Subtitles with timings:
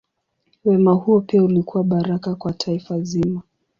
[0.65, 3.41] Wema huo pia ulikuwa baraka kwa taifa zima.